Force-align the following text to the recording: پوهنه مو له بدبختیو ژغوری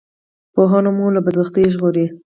پوهنه 0.53 0.91
مو 0.97 1.05
له 1.15 1.19
بدبختیو 1.25 1.71
ژغوری 1.73 2.05